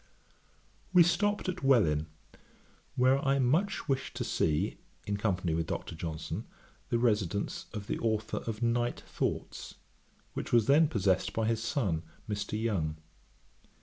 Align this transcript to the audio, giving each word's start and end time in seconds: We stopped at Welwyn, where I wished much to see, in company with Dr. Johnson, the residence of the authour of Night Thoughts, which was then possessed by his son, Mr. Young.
We 0.93 1.03
stopped 1.03 1.47
at 1.47 1.61
Welwyn, 1.63 2.07
where 2.95 3.23
I 3.23 3.37
wished 3.37 3.87
much 3.87 4.13
to 4.15 4.23
see, 4.23 4.79
in 5.05 5.17
company 5.17 5.53
with 5.53 5.67
Dr. 5.67 5.93
Johnson, 5.93 6.47
the 6.89 6.97
residence 6.97 7.67
of 7.71 7.85
the 7.85 7.99
authour 7.99 8.39
of 8.47 8.63
Night 8.63 9.01
Thoughts, 9.05 9.75
which 10.33 10.51
was 10.51 10.65
then 10.65 10.87
possessed 10.87 11.33
by 11.33 11.45
his 11.45 11.61
son, 11.61 12.01
Mr. 12.27 12.59
Young. 12.59 12.97